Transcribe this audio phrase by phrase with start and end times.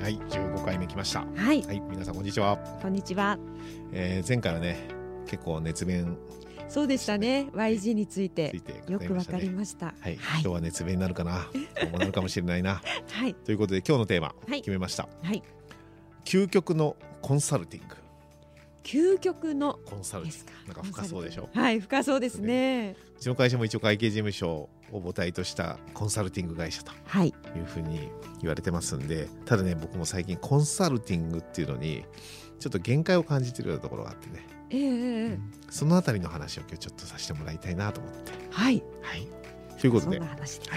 [0.00, 1.26] はいはい15回目来ました。
[1.34, 1.62] はい。
[1.62, 3.36] はい皆さんこんにちは、こんにちは。
[3.92, 4.88] えー、前回はね
[5.26, 6.16] 結構熱弁。
[6.68, 7.48] そうでしたね。
[7.52, 8.54] YG について
[8.88, 9.86] よくわかりました。
[9.86, 10.16] はい、はい。
[10.16, 11.48] 今日は熱弁になるかな。
[11.82, 12.80] どうもなるかもしれないな。
[13.10, 13.34] はい。
[13.34, 14.60] ということで今日のテーマ、はい。
[14.60, 15.08] 決めました。
[15.22, 15.42] はい。
[16.24, 17.96] 究極のコンサルティング
[18.82, 20.52] 究極のコンサルティンですか？
[20.66, 21.48] グなんか深そうでしょ？
[21.52, 22.96] はい深そうですね。
[23.16, 27.28] うちの会社も一応会計事務所を母体としたコンサルティング会社とはい。
[27.28, 32.04] いうふうに言われてますんでただね僕も最近コンサルティングっていうのに
[32.60, 35.38] ちょっと限界を感じてるようなところがあってね、ええええ
[35.70, 38.32] そのあたりの話を今日ちょっとさせてもらいたいなと思って。
[38.50, 38.82] はい。
[39.02, 39.28] はい。
[39.78, 40.18] ということで。
[40.18, 40.26] は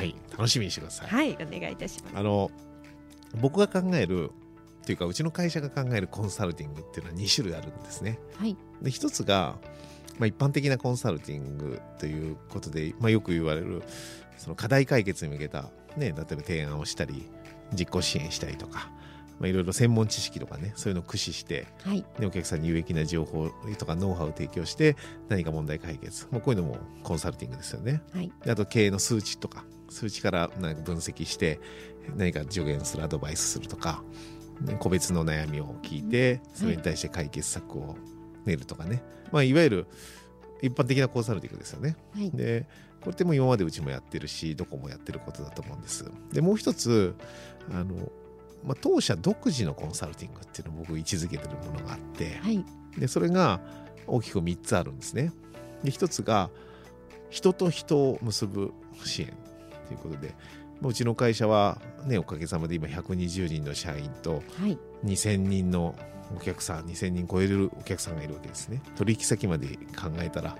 [0.03, 0.15] い。
[0.31, 2.17] 楽しみにしてください、はいお願いいたします。
[2.17, 2.51] あの
[3.39, 4.31] 僕が考える
[4.81, 8.19] っていうかうちの会社が考えるコンサルティングっていうのは2種類あるんですね。
[8.35, 8.57] はい。
[8.81, 9.55] で一つが、
[10.17, 13.83] まあ、一般的なコンサルティングということで、まあ、よく言われる
[14.37, 17.29] その課題解決に向けた、ね、例えば提案をしたり
[17.73, 18.89] 実行支援したりとか、
[19.39, 22.03] まあ、いろいろ専門知識とかねそういうのを駆使して、はい。
[22.17, 24.95] ね、お客さんに有益な情報とかノウハウを提供して
[25.29, 28.01] 何か問題解決もうこういうのもコンサルティングですよね。
[28.13, 28.31] はい。
[28.43, 31.59] であと経営の数値とか数値から何か分析して
[32.15, 34.03] 何か助言するアドバイスするとか、
[34.61, 37.95] ね個別の悩みを聞いてそれに対して解決策を
[38.45, 39.87] 練るとかね、まあ、いわゆる
[40.61, 41.95] 一般的なコンサルティングですよね。
[42.13, 42.65] はいで
[43.01, 46.05] これってもう今までうちもやってるしどこもやってることだと思うんです。
[46.31, 47.15] でもう一つ
[47.71, 48.11] あの、
[48.63, 52.63] まあ、当社独自のコンサルティングっていうのを僕位置づけてるものがあって、はい
[52.97, 53.59] でそれが
[54.05, 55.31] 大きく3つあるんですね。
[55.83, 56.51] で1つが
[57.31, 58.71] 人と人を結ぶ
[59.03, 59.33] 支援
[59.87, 64.77] ということでまあうちの会社は、ね、おかげさまで今120人の社員とはい。
[65.05, 65.95] 2000人の
[66.35, 68.81] お客さん2000人超えるお客さんがいるわけですね。
[68.95, 70.57] 取引先まで考えたら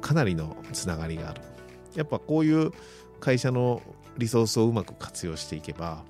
[0.00, 1.40] かなりのつながりがある。
[1.94, 2.72] やっぱこういう
[3.20, 3.80] 会社の
[4.18, 6.04] リソースをうまく活用していけば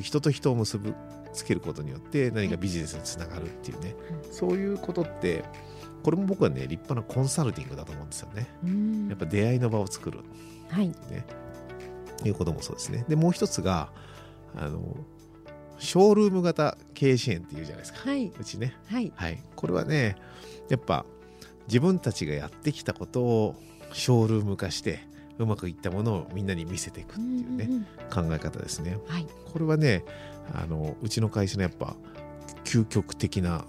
[0.00, 0.94] 人と人を結ぶ
[1.32, 3.94] つけることによって何かビジネスにつながるっていうね、
[4.30, 5.44] そういうことって
[6.02, 8.48] これも僕はね立派なコンサルティングだと思うんですよね。
[9.08, 10.20] やっぱ出会いの場を作る。
[10.68, 10.88] はい。
[10.88, 10.94] ね
[12.24, 13.04] いうこともそうですね。
[13.08, 13.90] でもう一つが
[14.54, 14.96] あの
[15.78, 18.08] ショールーム型経営支援っていうじゃないですか。
[18.08, 18.32] はい。
[18.38, 18.74] うちね。
[18.86, 19.12] はい。
[19.14, 19.42] はい。
[19.54, 20.16] これはね
[20.68, 21.04] やっぱ
[21.68, 23.54] 自分たちがやってきたことを
[23.92, 25.00] ショールーム化して
[25.38, 27.84] うまくいったものをみんなに見せていくっていうね、んんん。
[28.10, 28.98] 考え方ですね。
[29.06, 29.26] はい。
[29.52, 30.04] これはね
[30.54, 31.96] あのうちの会社のやっぱ
[32.64, 33.64] 究極的な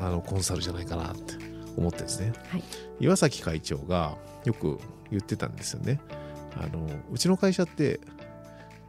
[0.00, 1.34] あのコンサルじゃないかなって
[1.76, 2.32] 思ってですね。
[2.48, 2.62] はい。
[3.00, 4.78] 岩崎会長がよく
[5.10, 6.00] 言ってたんですよね
[6.58, 8.00] あのうちの会社って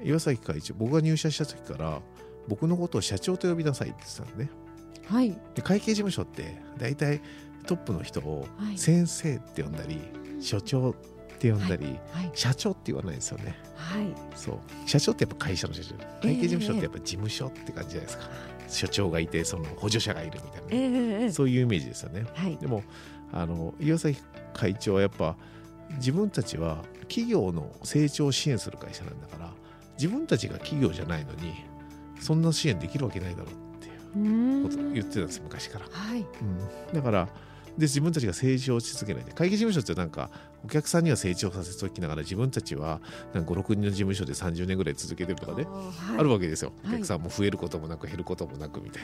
[0.04, 2.02] 岩崎会長僕が入社した時から
[2.48, 4.50] 僕のことを社長と呼びなさいって言ってたのね。
[5.08, 5.38] はい。
[5.56, 7.22] で会計事務所って大体
[7.66, 8.78] トップの人をはい。
[8.78, 10.00] 先生って呼んだり、
[10.40, 10.94] 所長っ
[11.40, 12.32] て呼んだり、はい。
[12.34, 13.56] 社長って言わないんですよね。
[13.76, 14.14] はい。
[14.36, 14.90] そう。
[14.90, 18.30] 社長ってやっぱ会社の社長会計事務所ってやっぱ事務所って感じじゃないですか、
[18.68, 20.68] 所長がいてその補助者がいるみたいな。
[20.72, 22.26] ええね、ええそういうイメージですよね。
[22.34, 22.58] はい。
[22.58, 22.84] でも
[23.34, 24.22] あの岩崎
[24.54, 25.36] 会長はやっぱ
[25.96, 29.52] 自分たちは企業の成長を支援する会社なんだから
[29.98, 31.54] 自分たちが企業じゃないのに
[32.20, 33.88] そんな支援できるわけないだろうって
[34.20, 36.20] いうことを言ってたんです昔から、はい。
[36.20, 37.28] うん、だから
[37.78, 39.24] で自分たちが成長し続けない。
[39.24, 40.32] で会計事務所ってなんか
[40.66, 43.02] お客さんには成長させておきながら自分たちは
[43.34, 46.20] 56人の事務所で30年ぐらい続けてるとかねはい。
[46.20, 46.72] あるわけですよ。
[46.84, 46.98] おはい。
[46.98, 49.04] 客さんも増えることもなく減ることもなくみたい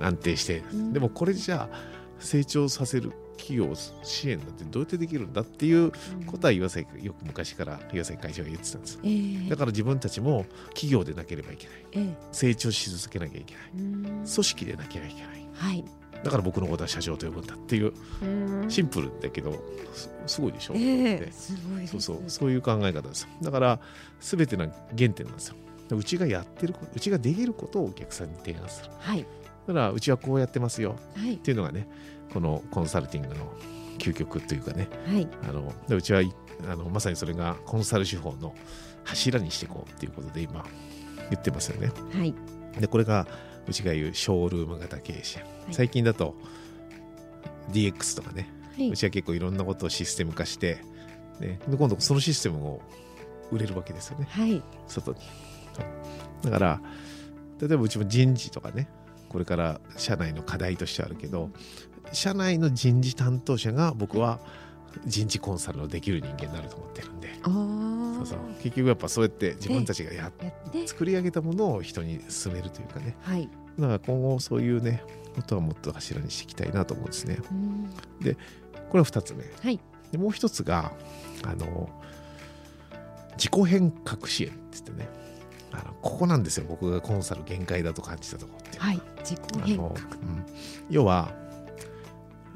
[0.00, 0.06] な。
[0.06, 0.60] 安定して。
[0.74, 0.92] ん。
[0.92, 5.92] でもこれじゃあ成長させる企業支援なんてどうやってできるんだっていう
[6.26, 9.00] ことは岩崎よく昔から岩崎会長が言ってたんです。
[9.02, 9.08] え
[9.46, 9.50] え。
[9.50, 11.76] だから自分たちも企業でなければいけない。
[11.92, 12.16] ええ。
[12.30, 13.64] 成長し続けなきゃいけない。
[13.72, 15.48] 組織でなきゃいけない。
[15.54, 15.84] はい。
[16.22, 17.92] だから僕のことは社長と呼ぶんだっていう
[18.68, 19.60] シンプルだけど
[19.92, 23.22] すすごいでしょ、えねえすごいそうそうそういう考え方です。
[23.22, 23.80] よだから
[24.20, 24.66] 全ての
[24.96, 25.56] 原点なんですよ。
[25.90, 28.90] うちがやってるうちができることをお客さんに提案する。
[28.98, 29.26] はい
[29.66, 30.96] だからうちはこうやってますよ。
[31.16, 31.34] はい。
[31.34, 31.88] っていうのがね
[32.32, 33.52] このコンサルティングの
[33.98, 34.88] 究極というかね。
[35.06, 35.28] はい。
[35.48, 36.32] あのでうちはい
[36.68, 38.54] あのまさにそれがコンサル手法の
[39.04, 40.64] 柱にしていこうっていうことで今
[41.30, 41.92] 言ってますよね。
[42.12, 42.34] はい。
[42.78, 43.26] でこれが
[43.66, 45.74] うちが言うショールーム型経営支援、い。
[45.74, 46.34] 最近だと
[47.70, 48.48] DX とかね。
[48.76, 48.90] はい。
[48.90, 50.78] うちは結構いろんなことをシステム化して、
[51.40, 52.82] ね、で今度そのシステムを
[53.50, 54.26] 売れるわけですよね。
[54.30, 54.62] はい。
[54.86, 55.18] 外に。
[56.42, 56.80] だから
[57.60, 58.88] 例えばうちも人事とかね
[59.32, 61.50] これから社内の課題としてあるけど
[62.12, 64.40] 社内の人事担当者が僕は
[65.06, 67.32] 人事コンサルのできる人間になると思ってるんで。
[67.42, 67.50] そ
[68.22, 68.38] うそう。
[68.62, 70.86] 結局やっぱそうやって自分たちがやって。
[70.86, 73.16] 作り上げたものを人に勧めるというかね。
[73.22, 73.48] はい。
[73.78, 75.02] だから今後そういうね
[75.34, 77.38] ことはもっと柱にしていきたいなと思うんですね。
[77.50, 77.90] うん。
[78.90, 79.44] これは2つ目。
[79.62, 79.80] はい。
[80.10, 80.92] でもう一つが
[81.44, 81.88] あの
[83.36, 85.08] 自己変革支援って言ってね
[85.72, 86.66] あのここなんですよ。
[86.68, 89.00] 僕がコンサル限界だと感じたところってはい。
[89.18, 89.88] 自己変革。
[89.88, 90.44] あの、うん、
[90.90, 91.32] 要は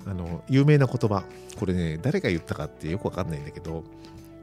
[0.07, 1.25] あの有名な言葉。
[1.59, 3.85] これね誰が言ったかってよくわかんないんだけど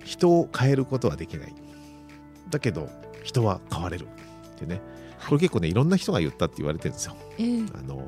[0.03, 1.53] 人を変えることはできない。
[2.49, 2.89] だけど
[3.23, 4.07] 人は変われる。
[4.55, 4.81] ってね。
[5.27, 7.15] これ結構ねいろんな人が言ったって言われてるんですよ。
[7.37, 7.61] ええ。
[7.73, 8.07] あの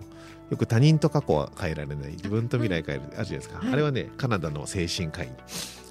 [0.49, 2.11] よく他人と過去は変えられない。
[2.11, 3.73] 自分と未来変えるあるじゃないですか、はい。
[3.73, 5.29] あれはねカナダの精神科医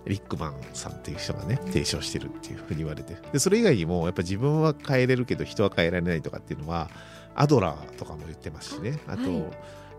[0.06, 3.17] リックマンさんっていう人がね提唱してるっていうふうに言われて。
[3.33, 6.91] でそれ以外にもやっぱ自分は変えれるけど人は変えられないとかっていうのは
[7.35, 8.99] アドラーとかも言ってますしね。
[9.06, 9.45] あと、はい。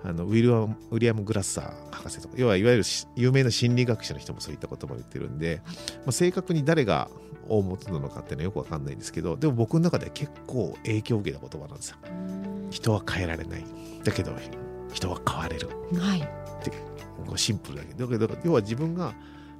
[0.03, 2.35] あのウィルアムウィリアム・グラッサー博士とか。
[2.37, 5.71] 要はいわゆるし有名な心理学者の人もそういったことも言ってるんで、ま
[6.07, 7.09] あ、正確に誰が
[7.49, 11.97] 大元なのかっていうのはよくわかんないんですけどでも僕の中では結構影響を受けた言葉なんですよ。
[12.05, 12.67] うん。
[12.69, 13.65] 人は変えられない。
[14.03, 14.31] だけど
[14.93, 15.69] 人は変われる。
[15.99, 16.45] はい。
[17.25, 19.13] こうシンプルだけどだけど要は自分が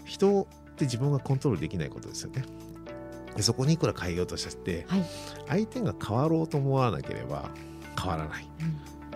[0.06, 2.44] 人って自分がコントロールできないことですよね。
[3.36, 5.06] でそこにいくら変えようとしたってはい。
[5.48, 7.50] 相手が変わろうと思わなければ
[8.00, 8.48] 変わらない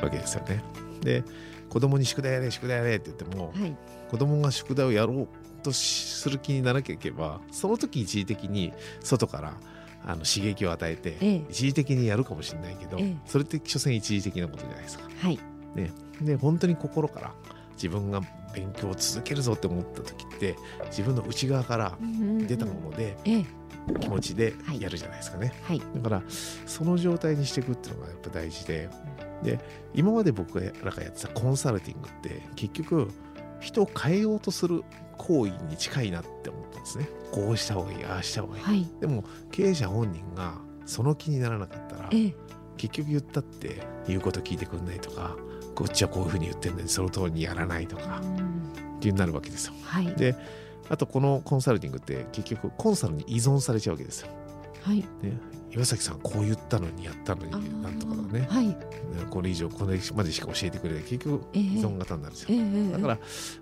[0.01, 0.61] わけですよね。
[1.01, 1.23] で
[1.69, 3.75] 子供に宿題やれ宿題やれって言ってもはい。
[4.09, 5.27] 子供が宿題をやろう
[5.63, 9.53] とする気にならなければその時一時的に外から
[10.05, 11.45] あの刺激を与えて、ええ。
[11.49, 13.17] 一時的にやるかもしれないけど、ええ。
[13.25, 15.09] それって所詮一時的なことじゃないですか。
[15.19, 15.39] はい。
[16.21, 17.33] で本当に心から
[17.73, 18.21] 自分が
[18.53, 20.55] 勉強を続けるぞって思った時って
[20.87, 21.97] 自分の内側から
[22.47, 23.45] 出たものでええ。
[23.99, 24.81] 気持ちではい。
[24.81, 25.53] やるじゃないですかね。
[25.63, 25.81] はい。
[25.95, 26.23] だから
[26.65, 28.89] その状態にしていくっていうのがやっぱ大事で
[29.43, 29.59] で
[29.93, 33.09] 今まで僕らがやってたコンサルティングって結局
[33.59, 34.83] 人を変えようとする
[35.17, 37.09] 行為に近いなって思ったんですね。
[37.31, 38.63] こうした方がいいああした方がいい。
[38.63, 38.87] はい。
[38.99, 40.53] でも経営者本人が
[40.85, 42.35] その気にならなかったらええ。
[42.77, 45.35] 結局言ったって言うこと聞いてくんないとか
[45.79, 48.35] こっちはこういうふうに言ってるのにその通りにやらないとかうん
[48.97, 49.73] っていうになるわけですよ。
[49.85, 50.07] はい。
[50.15, 50.35] で
[50.89, 54.27] あとこのコンサルティングって結局コンサルに依存されちゃうわけですよ。
[54.83, 54.97] はい。
[54.97, 55.05] ね、
[55.71, 58.47] 岩崎さんこう言ったのにやったのあになんとかだーね。
[58.49, 58.67] はい。
[58.67, 58.75] ね
[59.29, 61.03] これ以上これまでしか教えてくれない。
[61.03, 62.47] 結局ええ依存型になるんですよ。
[62.51, 62.59] ええ。
[62.59, 62.91] ええ。
[62.91, 63.19] だから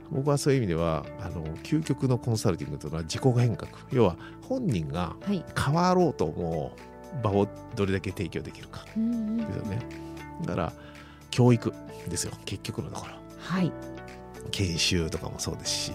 [0.10, 3.72] 僕はそういう意味ではあの究極のコンサルティングというのは自己変革。
[3.92, 5.46] 要は本人がはい。
[5.56, 8.86] 変わろうと思う場をどれだけ提供できるか。
[8.86, 9.02] ですよ
[9.66, 9.80] ね。
[10.46, 10.74] だから
[11.31, 11.74] 教育
[12.09, 12.33] ですよ。
[12.45, 13.13] 結局のところ。
[13.39, 13.71] はい。
[14.51, 15.91] 研修とかもそうですし。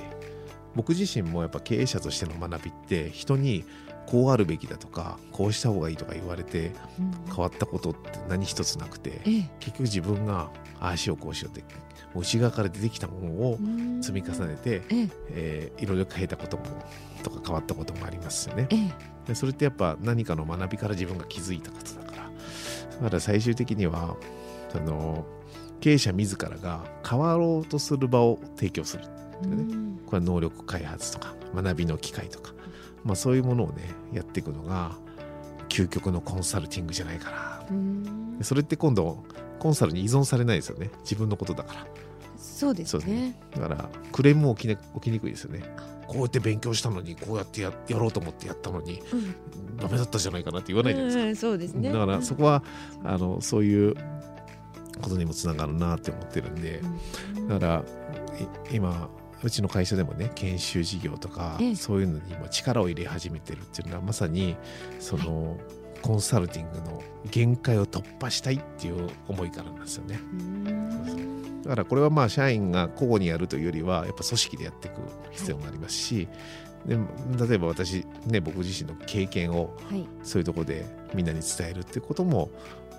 [0.75, 3.65] 僕自身もやっぱ経営者としての学びって人に
[4.07, 7.13] こうあるべきだとかこうした方がいいとか言われてうん。
[7.27, 9.51] 変わったことって何一つなくてええ。
[9.61, 10.51] 結局自分が
[10.81, 11.65] ああしようこうしようって
[12.15, 14.03] 内側から出てきたものをうん。
[14.03, 15.09] 積み重ねて、ええ。
[15.31, 16.65] えーいろいろ変えたことも
[17.23, 18.67] とか変わったこともありますよね。
[18.71, 18.93] ええ。
[19.29, 22.23] でそれってやっぱ何かの学びから自分が気づいたことだから。
[22.97, 24.17] だから最終的には
[24.75, 25.25] あの
[25.81, 29.05] 経営者自らが変わろうとする場を提供する。
[29.43, 30.01] うん。
[30.07, 32.53] これは能力開発とか学びの機会とか、
[33.05, 34.97] まあ、そういうものをねやっていくのが
[35.69, 39.25] 究極のコンサルティングじゃないかなそれって今度
[39.59, 40.91] コンサルに依存されないですよね。
[41.03, 41.87] 自分のことだから。
[42.37, 43.05] そうですね。
[43.07, 43.41] ね。
[43.55, 45.63] だからクレームも起き,、ね、起きにくいですよね。
[46.09, 49.35] こうやって勉強したのにこうやってややろうと思ってやったのにうん。
[49.77, 51.27] ダメだったじゃないかなって言わないじゃないですか。
[51.27, 51.93] うんそうですね。
[51.93, 52.63] だからそこは
[53.05, 53.95] あのそういう
[55.03, 56.81] ことにもつながるなって思ってるんで
[57.37, 57.85] うんだから
[58.73, 59.11] い今
[59.43, 61.77] うちの会社でもね研修事業とかええ。
[61.77, 64.57] そういうのに今力を入れ始めてるっていうのはまさに
[65.01, 65.59] その、
[66.03, 70.19] コンサルティングの限界を突破したいっていう思いからなんですよね。
[70.33, 71.63] うん。
[71.63, 76.29] だからこれはまあ社員が個々にやるというよりはやっぱ組織でやっていく必要がありますし、
[76.85, 76.97] で
[77.47, 80.05] 例えば私ね僕自身の経験をはい。
[80.25, 82.51] そういうところでみんなに伝えるっていうことも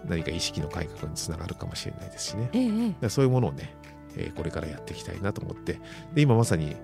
[0.08, 2.50] 何か意識の改革につながるかもしれないですしね。
[2.54, 3.74] ええええらそういうものをね、
[4.18, 5.80] えーこれからやっていきたいなと思って、
[6.14, 6.76] で今まさに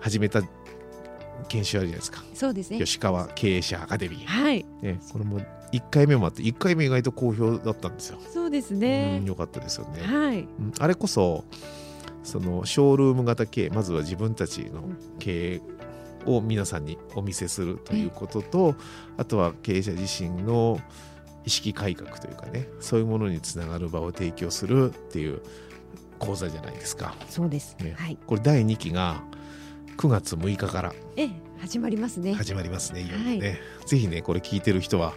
[0.00, 0.42] 始めた
[1.48, 2.22] 研修あるじゃないですか。
[2.34, 4.26] そうですね吉川経営者アカデミー。
[4.26, 5.40] はいね、これも
[5.72, 8.18] 1回目もあって、1回目意外と好評だったんですよ。
[8.32, 10.02] そうですうんねよかったですよね。
[10.02, 11.44] はいうんあれこそ、
[12.22, 14.84] そのショールーム型経営、まずは自分たちの
[15.18, 15.60] 経営
[16.26, 18.74] を皆さんにお見せするということと、
[19.16, 20.80] あとは経営者自身の
[21.48, 25.40] 意識改革というかね、そういうものにつながる場を提供するっていう
[26.18, 27.14] 講座じゃないですか。
[27.30, 27.74] そうです。
[27.80, 27.94] ね。
[27.96, 28.18] はい。
[28.26, 29.22] これ第2期が
[29.96, 32.34] 9月6日からええ始まりますね。
[32.34, 33.58] 始まりますね、いよいよね。
[33.86, 35.14] ぜひね、これ聞いてる人は、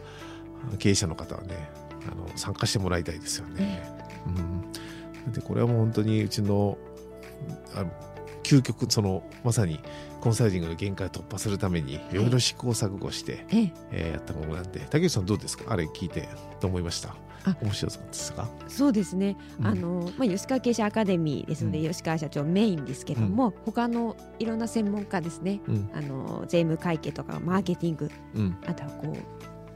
[0.80, 1.70] 経営者の方はね
[2.10, 3.84] あの参加してもらいたいですよね。
[5.26, 6.78] うん、でこれはもう本当にうちの
[7.76, 7.92] あの
[8.52, 9.80] 究極そのまさに
[10.20, 12.00] コンサルティングの限界を突破するためにい。
[12.14, 13.74] ろいろ試行錯誤して、ええ。
[13.92, 15.72] えーやったものなんで竹内さんどうですか？
[15.72, 16.28] あれ聞いて
[16.60, 17.16] どう思いました？
[17.46, 17.56] あ。
[17.62, 18.50] 面白そうですか？
[18.68, 19.68] そうですね、うん。
[19.68, 21.92] あのまあ、吉川経営者アカデミーですので、うん。
[21.92, 25.62] 吉川社長メインですけども、他のいろんな専門家ですね。
[25.68, 25.90] うん。
[25.94, 28.58] あの税務会計とかマーケティングうん。
[28.68, 29.18] あとはこう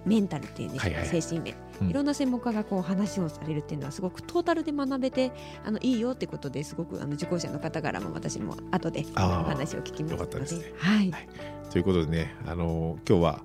[0.06, 1.90] メンタルっていうんですか、精神面、うん。
[1.90, 5.32] いろんな専門家がこう話をされるっていうのはすごくトータルで学べて
[5.66, 10.40] あのいいよってことですごくあの受講者の方からも私も後でお話を聞きますので。
[10.40, 10.74] ですね。
[10.78, 11.28] はい、はい。
[11.72, 13.42] ということでねあの今日は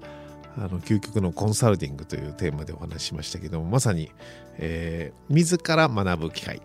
[0.56, 4.10] あの究極のコンサルティングというテーマでお話ししましたけどもまさに、
[4.58, 6.60] えー自ら学ぶ機会、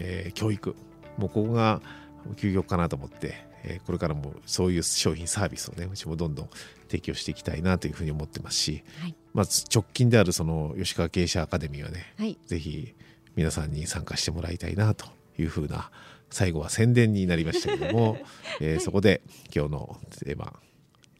[0.00, 0.76] えー教育。
[1.16, 1.80] もうここが
[2.36, 6.50] 究極かなと思って、えーこれからもそういう商品サービスをねうちもどんどん
[6.88, 9.14] 提供していきたいなというふうに思ってますし、はい。
[9.34, 12.38] まあ、直近であるその吉川経営者アカデミーはねはい。
[12.46, 12.94] ぜひ
[13.34, 15.06] 皆さんに参加してもらいたいなと
[15.38, 15.90] いうふうな
[16.30, 18.18] 最後は宣伝になりましたけども、
[18.60, 19.20] えーそこで
[19.54, 20.58] 今日のテーマ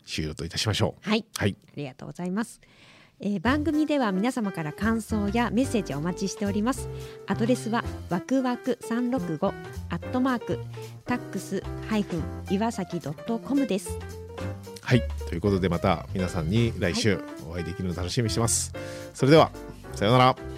[0.06, 1.08] 終了といたしましょう。
[1.08, 1.24] はい。
[1.36, 2.60] はい、ありがとうございます、
[3.20, 6.88] えー番組では皆様から感想やメッセージをお待ちしております
[7.26, 9.52] アドレスはわくわく365
[9.88, 10.58] アットマーク
[11.06, 13.98] タックスハイフン岩崎ドットコムです
[14.82, 18.72] はい、ということでまた皆さんに来週お会いできるのを楽しみにしてます。
[19.14, 19.50] それでは
[19.94, 20.55] さようなら。